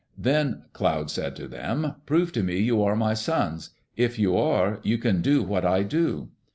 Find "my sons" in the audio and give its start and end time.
2.95-3.69